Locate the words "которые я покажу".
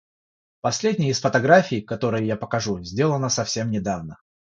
1.81-2.83